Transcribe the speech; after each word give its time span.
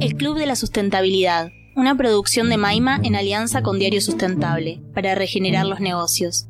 El 0.00 0.16
Club 0.16 0.36
de 0.36 0.46
la 0.46 0.56
Sustentabilidad, 0.56 1.52
una 1.76 1.96
producción 1.96 2.50
de 2.50 2.56
Maima 2.56 3.00
en 3.04 3.14
alianza 3.14 3.62
con 3.62 3.78
Diario 3.78 4.00
Sustentable, 4.00 4.82
para 4.92 5.14
regenerar 5.14 5.64
los 5.64 5.78
negocios. 5.78 6.48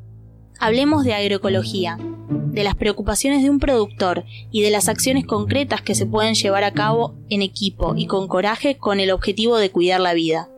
Hablemos 0.58 1.04
de 1.04 1.12
agroecología, 1.12 1.98
de 2.30 2.64
las 2.64 2.74
preocupaciones 2.74 3.42
de 3.42 3.50
un 3.50 3.60
productor 3.60 4.24
y 4.50 4.62
de 4.62 4.70
las 4.70 4.88
acciones 4.88 5.26
concretas 5.26 5.82
que 5.82 5.94
se 5.94 6.06
pueden 6.06 6.34
llevar 6.34 6.64
a 6.64 6.72
cabo 6.72 7.14
en 7.28 7.42
equipo 7.42 7.94
y 7.94 8.06
con 8.06 8.26
coraje 8.26 8.78
con 8.78 9.00
el 9.00 9.10
objetivo 9.10 9.58
de 9.58 9.70
cuidar 9.70 10.00
la 10.00 10.14
vida. 10.14 10.48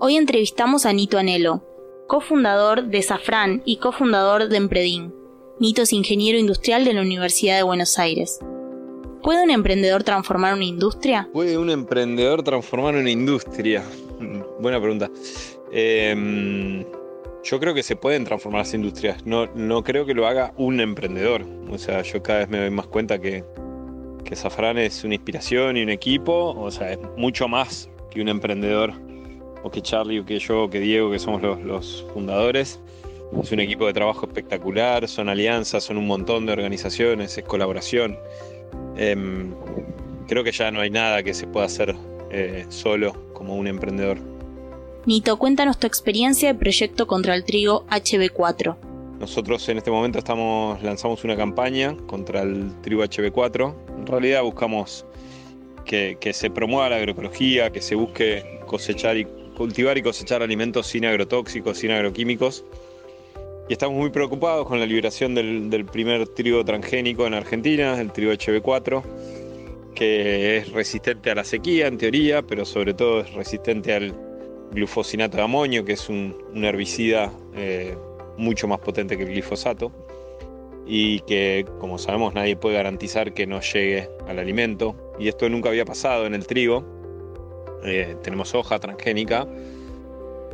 Hoy 0.00 0.16
entrevistamos 0.16 0.84
a 0.84 0.92
Nito 0.92 1.16
Anelo, 1.16 1.64
cofundador 2.08 2.88
de 2.88 3.02
Safran 3.02 3.62
y 3.64 3.76
cofundador 3.76 4.48
de 4.48 4.56
Empredin. 4.56 5.14
Nito 5.60 5.82
es 5.82 5.92
ingeniero 5.92 6.38
industrial 6.38 6.84
de 6.84 6.94
la 6.94 7.02
Universidad 7.02 7.56
de 7.56 7.62
Buenos 7.62 7.98
Aires. 7.98 8.40
¿Puede 9.22 9.42
un 9.42 9.50
emprendedor 9.50 10.02
transformar 10.02 10.54
una 10.54 10.64
industria? 10.64 11.28
¿Puede 11.32 11.58
un 11.58 11.68
emprendedor 11.68 12.42
transformar 12.42 12.94
una 12.94 13.10
industria? 13.10 13.82
Buena 14.60 14.80
pregunta. 14.80 15.10
Em, 15.72 16.84
yo 17.44 17.60
creo 17.60 17.74
que 17.74 17.82
se 17.82 17.96
pueden 17.96 18.24
transformar 18.24 18.60
las 18.60 18.72
industrias. 18.72 19.24
No, 19.26 19.46
no 19.54 19.84
creo 19.84 20.06
que 20.06 20.14
lo 20.14 20.26
haga 20.26 20.54
un 20.56 20.80
emprendedor. 20.80 21.44
O 21.70 21.76
sea, 21.76 22.02
yo 22.02 22.22
cada 22.22 22.40
vez 22.40 22.48
me 22.48 22.58
doy 22.60 22.70
más 22.70 22.86
cuenta 22.86 23.20
que, 23.20 23.44
que 24.24 24.36
Safran 24.36 24.78
es 24.78 25.04
una 25.04 25.14
inspiración 25.16 25.76
y 25.76 25.82
un 25.82 25.90
equipo. 25.90 26.54
O 26.58 26.70
sea, 26.70 26.92
es 26.92 26.98
mucho 27.18 27.46
más 27.46 27.90
que 28.10 28.22
un 28.22 28.28
emprendedor. 28.28 28.94
O 29.62 29.70
que 29.70 29.82
Charlie, 29.82 30.20
o 30.20 30.24
que 30.24 30.38
yo, 30.38 30.64
o 30.64 30.70
que 30.70 30.80
Diego, 30.80 31.10
que 31.10 31.18
somos 31.18 31.42
los, 31.42 31.60
los 31.60 32.06
fundadores. 32.14 32.80
Es 33.42 33.52
un 33.52 33.60
equipo 33.60 33.86
de 33.86 33.92
trabajo 33.92 34.26
espectacular, 34.26 35.06
son 35.06 35.28
alianzas, 35.28 35.84
son 35.84 35.98
un 35.98 36.06
montón 36.06 36.46
de 36.46 36.52
organizaciones, 36.52 37.38
es 37.38 37.44
colaboración. 37.44 38.18
Em, 39.00 39.54
creo 40.28 40.44
que 40.44 40.52
ya 40.52 40.70
no 40.70 40.82
hay 40.82 40.90
nada 40.90 41.22
que 41.22 41.32
se 41.32 41.46
pueda 41.46 41.64
hacer 41.64 41.96
eh, 42.30 42.66
solo 42.68 43.32
como 43.32 43.56
un 43.56 43.66
emprendedor. 43.66 44.18
Nito, 45.06 45.38
cuéntanos 45.38 45.78
tu 45.78 45.86
experiencia 45.86 46.52
de 46.52 46.58
proyecto 46.58 47.06
contra 47.06 47.34
el 47.34 47.42
trigo 47.44 47.86
HB4. 47.86 48.76
Nosotros 49.18 49.66
en 49.70 49.78
este 49.78 49.90
momento 49.90 50.18
estamos 50.18 50.82
lanzamos 50.82 51.24
una 51.24 51.34
campaña 51.34 51.96
contra 52.06 52.42
el 52.42 52.70
trigo 52.82 53.02
HB4. 53.02 53.74
En 54.00 54.06
realidad 54.06 54.42
buscamos 54.42 55.06
que, 55.86 56.18
que 56.20 56.34
se 56.34 56.50
promueva 56.50 56.90
la 56.90 56.96
agroecología, 56.96 57.72
que 57.72 57.80
se 57.80 57.94
busque 57.94 58.60
cosechar 58.66 59.16
y 59.16 59.24
cultivar 59.56 59.96
y 59.96 60.02
cosechar 60.02 60.42
alimentos 60.42 60.86
sin 60.86 61.06
agrotóxicos, 61.06 61.78
sin 61.78 61.90
agroquímicos 61.90 62.66
y 63.70 63.74
estamos 63.74 63.96
muy 63.96 64.10
preocupados 64.10 64.66
con 64.66 64.80
la 64.80 64.84
liberación 64.84 65.32
del, 65.32 65.84
primer 65.84 66.26
trigo 66.26 66.64
transgénico 66.64 67.24
en 67.28 67.34
Argentina, 67.34 68.00
el 68.00 68.10
trigo 68.10 68.32
HB4, 68.32 69.00
que 69.94 70.56
es 70.56 70.72
resistente 70.72 71.30
a 71.30 71.36
la 71.36 71.44
sequía 71.44 71.86
en 71.86 71.96
teoría, 71.96 72.42
pero 72.42 72.64
sobre 72.64 72.94
todo 72.94 73.20
es 73.20 73.32
resistente 73.32 73.94
al 73.94 74.12
glufosinato 74.72 75.36
de 75.36 75.44
amonio, 75.44 75.84
que 75.84 75.92
es 75.92 76.08
un, 76.08 76.34
herbicida 76.52 77.32
eh, 77.54 77.96
mucho 78.36 78.66
más 78.66 78.80
potente 78.80 79.16
que 79.16 79.22
el 79.22 79.28
glifosato 79.28 79.92
y 80.84 81.20
que, 81.20 81.64
como 81.78 81.96
sabemos, 81.96 82.34
nadie 82.34 82.56
puede 82.56 82.74
garantizar 82.74 83.32
que 83.34 83.46
no 83.46 83.60
llegue 83.60 84.08
al 84.26 84.40
alimento. 84.40 84.96
Y 85.20 85.28
esto 85.28 85.48
nunca 85.48 85.68
había 85.68 85.84
pasado 85.84 86.26
en 86.26 86.34
el 86.34 86.44
trigo. 86.44 86.84
Eh, 87.84 88.16
tenemos 88.20 88.52
hoja 88.52 88.80
transgénica 88.80 89.46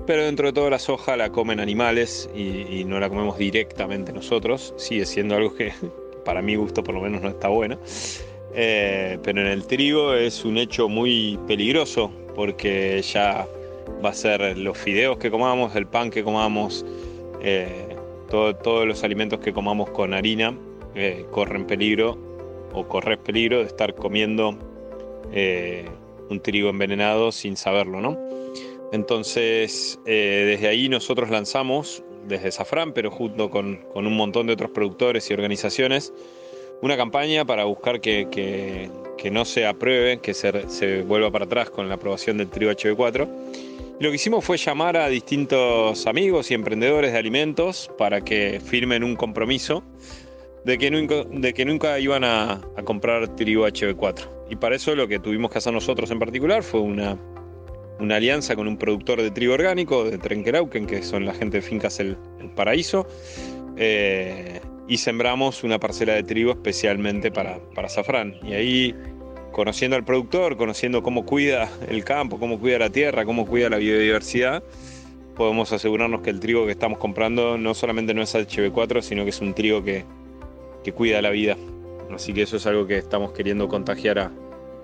pero 0.06 0.24
dentro 0.24 0.46
de 0.46 0.52
todo 0.52 0.70
la 0.70 0.78
soja 0.78 1.16
la 1.16 1.30
comen 1.30 1.58
animales 1.58 2.30
y, 2.34 2.84
no 2.84 3.00
la 3.00 3.08
comemos 3.08 3.36
directamente 3.38 4.12
nosotros. 4.12 4.72
Sigue 4.76 5.04
siendo 5.04 5.34
algo 5.34 5.54
que 5.54 5.72
para 6.24 6.42
mi 6.42 6.54
gusto 6.54 6.84
por 6.84 6.94
lo 6.94 7.00
menos 7.00 7.22
no 7.22 7.28
está 7.28 7.48
bueno. 7.48 7.78
Eh, 8.54 9.18
pero 9.22 9.40
en 9.40 9.48
el 9.48 9.66
trigo 9.66 10.14
es 10.14 10.44
un 10.44 10.56
hecho 10.56 10.88
muy 10.88 11.38
peligroso 11.46 12.10
porque 12.34 13.02
ya 13.02 13.46
va 14.04 14.10
a 14.10 14.14
ser 14.14 14.56
los 14.56 14.78
fideos 14.78 15.18
que 15.18 15.30
comamos, 15.30 15.74
el 15.76 15.86
pan 15.86 16.10
que 16.10 16.22
comamos, 16.22 16.86
eh, 17.42 17.96
todos 18.30 18.86
los 18.86 19.04
alimentos 19.04 19.40
que 19.40 19.52
comamos 19.52 19.90
con 19.90 20.14
harina 20.14 20.56
eh, 20.94 21.26
corren 21.30 21.66
peligro 21.66 22.16
o 22.72 22.88
corres 22.88 23.18
peligro 23.18 23.58
de 23.58 23.64
estar 23.64 23.94
comiendo 23.94 24.56
un 26.28 26.40
trigo 26.40 26.70
envenenado 26.70 27.32
sin 27.32 27.56
saberlo, 27.56 28.00
¿no? 28.00 28.25
Entonces, 28.92 29.98
eh, 30.06 30.44
desde 30.46 30.68
ahí 30.68 30.88
nosotros 30.88 31.30
lanzamos, 31.30 32.02
desde 32.26 32.52
Safran, 32.52 32.92
pero 32.92 33.10
junto 33.10 33.50
con, 33.50 33.80
un 33.94 34.16
montón 34.16 34.46
de 34.46 34.52
otros 34.52 34.70
productores 34.70 35.28
y 35.30 35.34
organizaciones, 35.34 36.12
una 36.82 36.96
campaña 36.96 37.44
para 37.44 37.64
buscar 37.64 38.00
que, 38.00 38.90
no 39.30 39.44
se 39.44 39.66
apruebe, 39.66 40.18
que 40.18 40.34
se, 40.34 41.02
vuelva 41.02 41.30
para 41.30 41.46
atrás 41.46 41.70
con 41.70 41.88
la 41.88 41.94
aprobación 41.96 42.38
del 42.38 42.48
trigo 42.48 42.70
HB4. 42.70 43.28
lo 43.98 44.10
que 44.10 44.14
hicimos 44.14 44.44
fue 44.44 44.56
llamar 44.56 44.96
a 44.96 45.08
distintos 45.08 46.06
amigos 46.06 46.50
y 46.50 46.54
emprendedores 46.54 47.12
de 47.12 47.18
alimentos 47.18 47.90
para 47.98 48.20
que 48.20 48.60
firmen 48.64 49.02
un 49.02 49.16
compromiso 49.16 49.82
de 50.64 50.78
que 50.78 50.90
nunca, 50.90 51.24
de 51.24 51.54
que 51.54 51.64
nunca 51.64 51.98
iban 51.98 52.24
a, 52.24 52.60
a 52.76 52.82
comprar 52.84 53.34
trigo 53.36 53.66
HB4. 53.66 54.28
Y 54.50 54.56
para 54.56 54.76
eso 54.76 54.94
lo 54.94 55.08
que 55.08 55.18
tuvimos 55.18 55.50
que 55.50 55.58
hacer 55.58 55.72
nosotros 55.72 56.10
en 56.10 56.18
particular 56.18 56.62
fue 56.62 56.80
una 56.80 57.16
una 57.98 58.16
alianza 58.16 58.56
con 58.56 58.68
un 58.68 58.76
productor 58.76 59.22
de 59.22 59.30
trigo 59.30 59.54
orgánico 59.54 60.04
de 60.04 60.18
Trenquerauquen, 60.18 60.86
que 60.86 61.02
son 61.02 61.24
la 61.24 61.34
gente 61.34 61.58
de 61.58 61.62
Fincas 61.62 61.98
El, 62.00 62.16
Paraíso, 62.54 63.06
eh, 63.76 64.60
y 64.88 64.98
sembramos 64.98 65.64
una 65.64 65.78
parcela 65.78 66.14
de 66.14 66.22
trigo 66.22 66.52
especialmente 66.52 67.30
para, 67.30 67.58
para 67.74 67.88
Safrán. 67.88 68.36
Y 68.42 68.54
ahí, 68.54 68.94
conociendo 69.52 69.96
al 69.96 70.04
productor, 70.04 70.56
conociendo 70.56 71.02
cómo 71.02 71.26
cuida 71.26 71.68
el 71.88 72.04
campo, 72.04 72.38
cómo 72.38 72.58
cuida 72.58 72.78
la 72.78 72.90
tierra, 72.90 73.24
cómo 73.24 73.46
cuida 73.46 73.68
la 73.68 73.78
biodiversidad, 73.78 74.62
podemos 75.34 75.72
asegurarnos 75.72 76.22
que 76.22 76.30
el 76.30 76.40
trigo 76.40 76.64
que 76.66 76.72
estamos 76.72 76.98
comprando 76.98 77.58
no 77.58 77.74
solamente 77.74 78.14
no 78.14 78.22
es 78.22 78.34
HB4, 78.34 79.02
sino 79.02 79.24
que 79.24 79.30
es 79.30 79.40
un 79.40 79.54
trigo 79.54 79.82
que, 79.84 80.04
que 80.82 80.92
cuida 80.92 81.20
la 81.20 81.30
vida. 81.30 81.56
Así 82.14 82.32
que 82.32 82.42
eso 82.42 82.56
es 82.56 82.66
algo 82.66 82.86
que 82.86 82.98
estamos 82.98 83.32
queriendo 83.32 83.68
contagiar 83.68 84.18
a, 84.18 84.32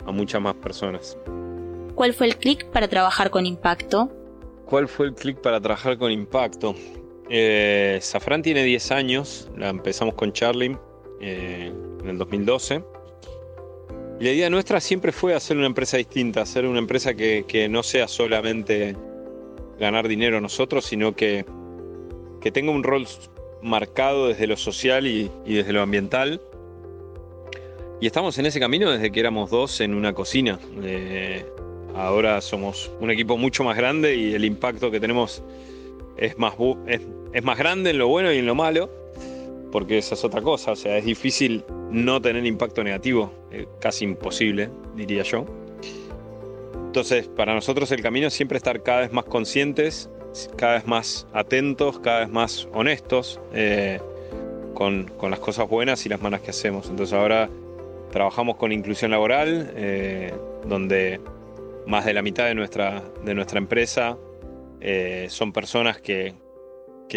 a 0.04 0.12
muchas 0.12 0.42
más 0.42 0.54
personas. 0.54 1.16
¿Cuál 2.02 2.14
fue 2.14 2.26
el 2.26 2.36
clic 2.36 2.64
para 2.72 2.88
trabajar 2.88 3.30
con 3.30 3.46
impacto? 3.46 4.10
¿Cuál 4.66 4.88
fue 4.88 5.06
el 5.06 5.14
clic 5.14 5.40
para 5.40 5.60
trabajar 5.60 5.96
con 5.98 6.10
impacto? 6.10 6.74
Eh, 7.30 8.00
Safran 8.02 8.42
tiene 8.42 8.64
10 8.64 8.90
años, 8.90 9.48
la 9.56 9.68
empezamos 9.68 10.16
con 10.16 10.32
Charlie 10.32 10.76
eh, 11.20 11.72
en 12.02 12.08
el 12.08 12.18
2012. 12.18 12.82
Y 14.18 14.24
la 14.24 14.32
idea 14.32 14.50
nuestra 14.50 14.80
siempre 14.80 15.12
fue 15.12 15.36
hacer 15.36 15.56
una 15.56 15.66
empresa 15.66 15.96
distinta, 15.96 16.42
hacer 16.42 16.66
una 16.66 16.80
empresa 16.80 17.14
que, 17.14 17.68
no 17.70 17.84
sea 17.84 18.08
solamente 18.08 18.96
ganar 19.78 20.08
dinero 20.08 20.41
nosotros, 20.41 20.84
sino 20.84 21.14
que, 21.14 21.46
que 22.41 22.50
tenga 22.50 22.72
un 22.72 22.82
rol 22.82 23.06
marcado 23.62 24.26
desde 24.26 24.48
lo 24.48 24.56
social 24.56 25.06
y, 25.06 25.30
desde 25.46 25.72
lo 25.72 25.82
ambiental. 25.82 26.41
Y 28.00 28.06
estamos 28.06 28.36
en 28.38 28.46
ese 28.46 28.58
camino 28.58 28.91
desde 28.91 29.12
que 29.12 29.20
éramos 29.20 29.50
dos 29.50 29.80
en 29.80 29.94
una 29.94 30.12
cocina. 30.12 30.58
Eh, 30.82 31.46
Ahora 31.94 32.41
somos 32.41 32.91
un 33.00 33.10
equipo 33.10 33.36
mucho 33.36 33.64
más 33.64 33.76
grande 33.76 34.16
y 34.16 34.34
el 34.34 34.44
impacto 34.44 34.91
que 34.91 35.00
tenemos 35.00 35.42
es 36.16 36.38
más, 36.38 36.54
es, 36.86 37.42
más 37.42 37.58
grande 37.58 37.91
en 37.91 37.98
lo 37.98 38.08
bueno 38.08 38.32
y 38.32 38.38
en 38.38 38.47
lo 38.47 38.54
malo, 38.54 38.91
porque 39.70 39.98
esa 39.98 40.14
es 40.14 40.25
otra 40.25 40.42
cosa. 40.42 40.72
O 40.72 40.76
sea, 40.76 40.97
es 40.97 41.04
difícil 41.04 41.64
no 41.91 42.20
tener 42.20 42.44
impacto 42.47 42.82
negativo, 42.82 43.32
eh, 43.50 43.66
casi 43.80 44.04
imposible, 44.04 44.70
diría 44.94 45.22
yo. 45.22 45.44
Entonces, 46.86 47.28
para 47.28 47.54
nosotros 47.54 47.91
el 47.92 48.03
camino 48.03 48.26
es 48.26 48.34
siempre 48.34 48.59
estar 48.59 48.82
cada 48.82 49.00
vez 49.00 49.12
más 49.12 49.24
conscientes, 49.24 50.10
cada 50.56 50.74
vez 50.74 50.86
más 50.86 51.26
atentos, 51.32 51.98
cada 51.98 52.20
vez 52.20 52.30
más 52.30 52.69
honestos 52.72 53.41
eh, 53.53 54.00
con, 54.74 55.10
las 55.30 55.38
cosas 55.38 55.69
buenas 55.69 56.04
y 56.06 56.09
las 56.09 56.20
malas 56.20 56.41
que 56.41 56.50
hacemos. 56.50 56.88
Entonces 56.88 57.14
ahora 57.14 57.48
trabajamos 58.10 58.56
con 58.56 58.72
inclusión 58.72 59.10
laboral, 59.10 59.72
eh, 59.74 60.34
donde 60.66 61.21
más 61.86 62.04
de 62.04 62.14
la 62.14 62.22
mitad 62.22 62.46
de 62.46 62.54
nuestra, 62.54 63.02
de 63.24 63.34
nuestra 63.34 63.58
empresa 63.58 64.16
eh, 64.80 65.26
son 65.28 65.52
personas 65.52 66.00
que, 66.00 66.34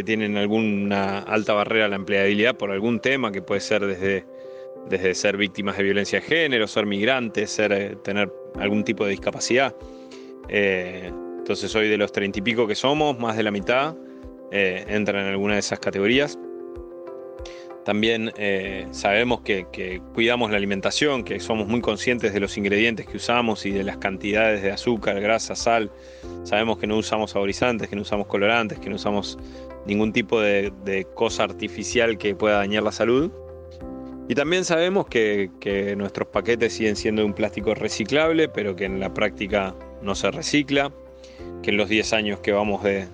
tienen 0.03 0.35
alguna 0.35 1.19
alta 1.19 1.53
barrera 1.53 1.85
a 1.85 1.87
la 1.87 1.95
empleabilidad 1.95 2.57
por 2.57 2.69
algún 2.69 2.99
tema, 2.99 3.31
que 3.31 3.41
puede 3.41 3.61
ser 3.61 3.85
desde, 3.85 4.25
desde 4.89 5.15
ser 5.15 5.37
víctimas 5.37 5.77
de 5.77 5.83
violencia 5.83 6.19
de 6.19 6.25
género, 6.25 6.67
ser 6.67 6.85
migrantes, 6.85 7.49
ser, 7.49 7.71
eh, 7.71 7.95
tener 8.03 8.29
algún 8.59 8.83
tipo 8.83 9.05
de 9.05 9.11
discapacidad. 9.11 9.73
Eh, 10.49 11.09
entonces 11.37 11.73
hoy 11.75 11.87
de 11.87 11.97
los 11.97 12.11
treinta 12.11 12.39
y 12.39 12.41
pico 12.41 12.67
que 12.67 12.75
somos, 12.75 13.17
más 13.17 13.37
de 13.37 13.43
la 13.43 13.51
mitad 13.51 13.95
entran 14.51 15.23
en 15.23 15.31
alguna 15.31 15.53
de 15.53 15.59
esas 15.61 15.79
categorías. 15.79 16.37
También 17.85 18.31
eh, 18.35 18.87
sabemos 18.89 19.41
que, 19.41 20.01
cuidamos 20.15 20.49
la 20.49 20.57
alimentación, 20.57 21.23
que 21.23 21.39
somos 21.39 21.67
muy 21.67 21.81
conscientes 21.81 22.33
de 22.33 22.39
los 22.39 22.57
ingredientes 22.57 23.05
que 23.05 23.17
usamos 23.17 23.63
y 23.67 23.71
de 23.71 23.83
las 23.83 23.97
cantidades 23.97 24.63
de 24.63 24.71
azúcar, 24.71 25.21
grasa, 25.21 25.55
sal. 25.55 25.91
Sabemos 26.45 26.79
que 26.79 26.87
no 26.87 26.97
usamos 26.97 27.31
saborizantes, 27.31 27.87
que 27.87 27.95
no 27.95 28.01
usamos 28.01 28.25
colorantes, 28.25 28.79
que 28.79 28.89
no 28.89 28.95
usamos 28.95 29.37
ningún 29.85 30.13
tipo 30.13 30.41
de, 30.41 31.05
cosa 31.13 31.43
artificial 31.43 32.17
que 32.17 32.33
pueda 32.33 32.57
dañar 32.57 32.81
la 32.81 32.91
salud. 32.91 33.31
Y 34.27 34.33
también 34.33 34.65
sabemos 34.65 35.05
que, 35.05 35.51
nuestros 35.95 36.27
paquetes 36.29 36.73
siguen 36.73 36.95
siendo 36.95 37.21
de 37.21 37.27
un 37.27 37.33
plástico 37.33 37.75
reciclable, 37.75 38.49
pero 38.49 38.75
que 38.75 38.85
en 38.85 38.99
la 38.99 39.13
práctica 39.13 39.75
no 40.01 40.15
se 40.15 40.31
recicla, 40.31 40.91
que 41.61 41.69
en 41.69 41.77
los 41.77 41.87
10 41.87 42.13
años 42.13 42.39
que 42.39 42.51
vamos 42.51 42.81
de, 42.81 43.05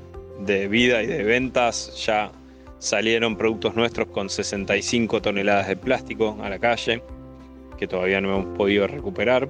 de 0.45 0.69
vida 0.69 1.03
y 1.03 1.07
de 1.07 1.23
ventas 1.23 2.05
ya 2.05 2.31
salieron 2.81 3.37
productos 3.37 3.75
nuestros 3.75 4.07
con 4.07 4.27
65 4.27 5.21
toneladas 5.21 5.67
de 5.67 5.77
plástico 5.77 6.37
a 6.41 6.49
la 6.49 6.57
calle, 6.57 7.03
que 7.77 7.87
todavía 7.87 8.19
no 8.21 8.35
hemos 8.35 8.57
podido 8.57 8.87
recuperar. 8.87 9.47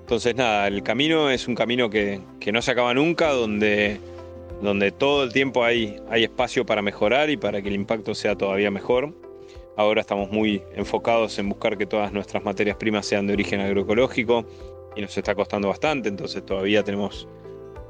Entonces 0.00 0.34
nada, 0.34 0.66
el 0.66 0.82
camino 0.82 1.30
es 1.30 1.46
un 1.46 1.54
camino 1.54 1.90
que, 1.90 2.22
no 2.50 2.62
se 2.62 2.70
acaba 2.70 2.94
nunca, 2.94 3.32
donde, 3.32 4.00
donde 4.62 4.92
todo 4.92 5.24
el 5.24 5.32
tiempo 5.32 5.62
hay, 5.62 5.96
hay 6.08 6.24
espacio 6.24 6.64
para 6.64 6.80
mejorar 6.80 7.28
y 7.28 7.36
para 7.36 7.60
que 7.60 7.68
el 7.68 7.74
impacto 7.74 8.14
sea 8.14 8.34
todavía 8.34 8.70
mejor. 8.70 9.12
Ahora 9.76 10.00
estamos 10.00 10.30
muy 10.30 10.62
enfocados 10.74 11.38
en 11.38 11.50
buscar 11.50 11.76
que 11.76 11.84
todas 11.84 12.12
nuestras 12.12 12.44
materias 12.44 12.76
primas 12.78 13.04
sean 13.04 13.26
de 13.26 13.34
origen 13.34 13.60
agroecológico 13.60 14.46
y 14.96 15.02
nos 15.02 15.16
está 15.18 15.34
costando 15.34 15.68
bastante, 15.68 16.08
entonces 16.08 16.44
todavía 16.46 16.82
tenemos 16.82 17.28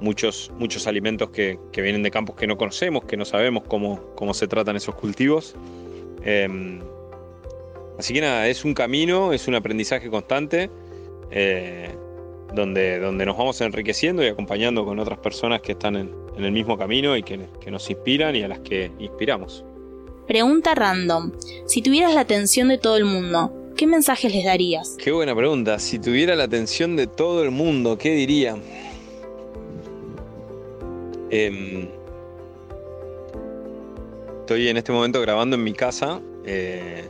muchos, 0.01 0.51
muchos 0.59 0.87
alimentos 0.87 1.31
que, 1.31 1.59
vienen 1.75 2.03
de 2.03 2.11
campos 2.11 2.37
que 2.37 2.47
no 2.47 2.57
conocemos, 2.57 3.05
que 3.05 3.17
no 3.17 3.25
sabemos 3.25 3.65
cómo, 3.67 4.15
cómo 4.15 4.35
se 4.35 4.47
tratan 4.47 4.77
esos 4.77 4.95
cultivos. 4.95 5.55
Em, 6.23 6.81
así 7.99 8.15
que 8.15 8.21
nada, 8.21 8.49
es 8.49 8.65
un 8.65 8.75
camino, 8.75 9.33
es 9.33 9.49
un 9.49 9.55
aprendizaje 9.55 10.11
constante. 10.11 10.71
Eh, 11.31 11.89
donde, 12.55 12.99
donde 12.99 13.27
nos 13.27 13.37
vamos 13.37 13.61
enriqueciendo 13.61 14.23
y 14.23 14.29
acompañando 14.29 14.85
con 14.85 14.99
otras 14.99 15.19
personas 15.19 15.61
que 15.61 15.73
están 15.73 15.97
en, 15.97 16.11
el 16.37 16.53
mismo 16.53 16.77
camino 16.77 17.17
y 17.17 17.23
que, 17.23 17.39
nos 17.71 17.91
inspiran 17.91 18.35
y 18.35 18.43
a 18.43 18.49
las 18.49 18.61
que 18.61 18.91
inspiramos. 18.99 19.65
Pregunta 20.27 20.75
random. 20.75 21.33
Si 21.67 21.83
tuvieras 21.83 22.15
la 22.15 22.21
atención 22.23 22.69
de 22.69 22.79
todo 22.79 22.97
el 22.97 23.05
mundo, 23.05 23.53
¿qué 23.77 23.87
mensajes 23.87 24.33
les 24.33 24.45
darías? 24.45 24.97
Qué 24.99 25.13
buena 25.13 25.35
pregunta. 25.35 25.79
Si 25.79 25.99
tuviera 25.99 26.35
la 26.35 26.45
atención 26.45 26.97
de 26.97 27.07
todo 27.07 27.45
el 27.45 27.51
mundo, 27.51 27.99
¿qué 27.99 28.15
diría? 28.15 28.57
Em, 31.37 31.89
estoy 34.43 34.69
en 34.69 34.77
este 34.77 34.93
momento 34.93 35.21
grabando 35.21 35.57
en 35.57 35.65
mi 35.65 35.73
casa, 35.73 36.21
eh, 36.45 37.09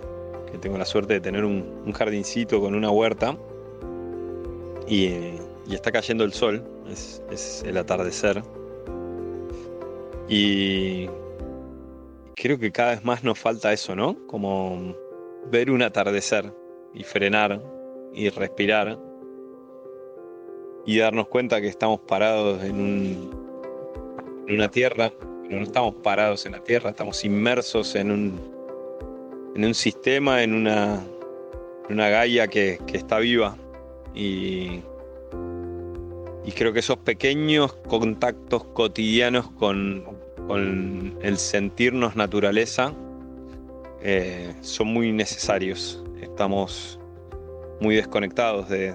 que 0.51 0.57
tengo 0.57 0.79
la 0.79 0.87
suerte 0.87 1.13
de 1.13 1.21
tener 1.21 1.45
un 1.45 1.93
jardincito 1.93 2.59
con 2.59 2.75
una 2.75 2.91
huerta 2.91 3.37
y, 4.89 5.11
está 5.71 5.93
cayendo 5.93 6.25
el 6.25 6.33
sol, 6.33 6.63
es, 6.91 7.63
el 7.67 7.77
atardecer. 7.77 8.43
Y 10.27 11.07
creo 12.35 12.59
que 12.59 12.73
cada 12.73 12.93
vez 12.93 13.05
más 13.05 13.25
nos 13.25 13.39
falta 13.39 13.75
eso, 13.75 13.95
¿no? 13.95 14.27
Como 14.27 14.95
ver 15.51 15.71
un 15.71 15.83
atardecer 15.83 16.51
y 16.95 17.05
frenar 17.05 17.61
y 18.15 18.31
respirar 18.31 18.99
y 20.87 20.99
darnos 20.99 21.29
cuenta 21.29 21.61
que 21.61 21.69
estamos 21.69 22.01
parados 22.01 22.63
en, 22.63 23.31
en 24.47 24.55
una 24.55 24.71
tierra, 24.71 25.13
pero 25.43 25.59
no 25.59 25.63
estamos 25.65 25.95
parados 26.03 26.47
en 26.47 26.53
la 26.53 26.61
tierra, 26.61 26.91
estamos 26.91 27.25
inmersos 27.25 27.95
en 27.95 28.11
un, 28.11 29.53
en 29.55 29.65
un 29.65 29.75
sistema, 29.75 30.43
en 30.43 30.55
una, 30.55 31.03
en 31.89 31.95
una 31.95 32.09
Gaia 32.09 32.49
que, 32.49 32.79
que 32.87 32.97
está 32.97 33.19
viva 33.19 33.57
y, 34.15 34.83
creo 36.55 36.73
que 36.73 36.79
esos 36.79 36.99
pequeños 36.99 37.75
contactos 37.89 38.65
cotidianos 38.65 39.51
con, 39.51 40.05
el 41.23 41.39
sentirnos 41.39 42.17
naturaleza 42.17 42.93
eh, 44.03 44.55
son 44.61 44.89
muy 44.89 45.11
necesarios. 45.11 46.05
Estamos 46.21 47.01
muy 47.81 47.97
desconectados 47.97 48.69
de, 48.69 48.95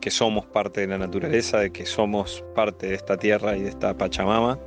que 0.00 0.10
somos 0.10 0.46
parte 0.46 0.82
de 0.82 0.86
la 0.86 0.98
naturaleza, 0.98 1.58
de 1.58 1.72
que 1.72 1.84
somos 1.84 2.44
parte 2.54 2.86
de 2.86 2.94
esta 2.94 3.16
tierra 3.16 3.56
y 3.56 3.62
de 3.62 3.70
esta 3.70 3.98
Pachamama. 3.98 4.58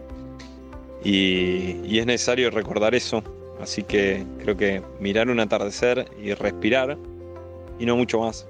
Y, 1.07 1.97
es 1.97 2.05
necesario 2.05 2.51
recordar 2.51 2.93
eso. 2.93 3.23
Así 3.61 3.81
que 3.81 4.25
creo 4.39 4.57
que 4.57 4.83
mirar 4.99 5.29
un 5.29 5.39
atardecer 5.39 6.05
y 6.21 6.33
respirar 6.33 6.97
y 7.79 7.85
no 7.85 7.95
mucho 7.95 8.19
más. 8.19 8.45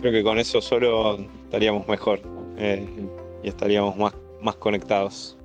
Creo 0.00 0.10
que 0.10 0.22
con 0.22 0.38
eso 0.38 0.62
solo 0.62 1.18
estaríamos 1.44 1.86
mejor 1.86 2.20
eh, 2.56 2.88
y 3.42 3.48
estaríamos 3.48 3.96
más, 3.96 4.14
más 4.40 4.56
conectados. 4.56 5.36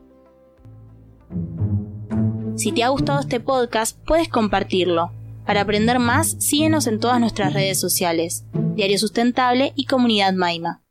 Si 2.56 2.71
te 2.71 2.83
ha 2.83 2.89
gustado 2.89 3.19
este 3.19 3.39
podcast, 3.42 3.97
puedes 4.06 4.30
compartirlo. 4.30 5.12
Para 5.45 5.62
aprender 5.62 6.00
más, 6.00 6.38
síguenos 6.39 6.88
en 6.88 7.00
todas 7.00 7.19
nuestras 7.19 7.53
redes 7.53 7.80
sociales, 7.80 8.45
Diario 8.75 8.97
Sustentable 8.97 9.74
y 9.75 9.85
Comunidad 9.85 10.33
Maima. 10.33 10.81